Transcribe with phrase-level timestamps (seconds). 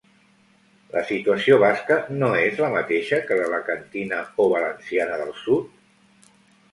[0.93, 6.33] La situació basca no és la mateixa que l'alacantina o valenciana del sud?